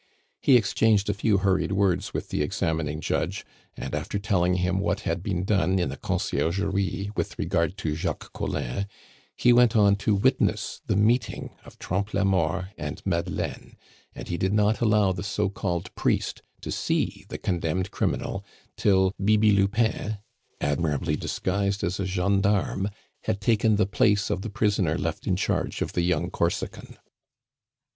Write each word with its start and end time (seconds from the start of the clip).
He 0.39 0.57
exchanged 0.57 1.11
a 1.11 1.13
few 1.13 1.37
hurried 1.37 1.73
words 1.73 2.11
with 2.11 2.29
the 2.29 2.41
examining 2.41 3.01
judge; 3.01 3.45
and 3.77 3.93
after 3.93 4.17
telling 4.17 4.55
him 4.55 4.79
what 4.79 5.01
had 5.01 5.21
been 5.21 5.43
done 5.43 5.79
at 5.79 5.89
the 5.89 5.95
Conciergerie 5.95 7.11
with 7.15 7.37
regard 7.37 7.77
to 7.77 7.93
Jacques 7.93 8.33
Collin, 8.33 8.87
he 9.37 9.53
went 9.53 9.75
on 9.75 9.95
to 9.97 10.15
witness 10.15 10.81
the 10.87 10.95
meeting 10.95 11.51
of 11.63 11.77
Trompe 11.77 12.15
la 12.17 12.23
Mort 12.23 12.69
and 12.79 13.03
Madeleine; 13.05 13.77
and 14.15 14.27
he 14.27 14.37
did 14.39 14.53
not 14.53 14.81
allow 14.81 15.11
the 15.11 15.21
so 15.21 15.49
called 15.49 15.93
priest 15.93 16.41
to 16.61 16.71
see 16.71 17.25
the 17.29 17.37
condemned 17.37 17.91
criminal 17.91 18.43
till 18.75 19.13
Bibi 19.23 19.51
Lupin, 19.51 20.17
admirably 20.59 21.15
disguised 21.15 21.83
as 21.83 21.99
a 21.99 22.07
gendarme, 22.07 22.89
had 23.25 23.39
taken 23.39 23.75
the 23.75 23.85
place 23.85 24.31
of 24.31 24.41
the 24.41 24.49
prisoner 24.49 24.97
left 24.97 25.27
in 25.27 25.35
charge 25.35 25.83
of 25.83 25.93
the 25.93 26.01
young 26.01 26.31
Corsican. 26.31 26.97